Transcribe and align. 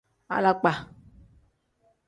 Alakpa. 0.37 0.71